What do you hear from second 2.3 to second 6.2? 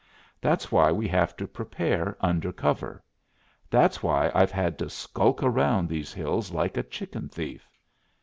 cover. That's why I've had to skulk around these